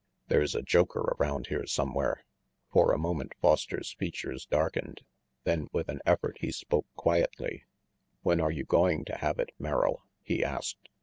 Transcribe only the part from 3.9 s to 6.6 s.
features darkened; then with an effort he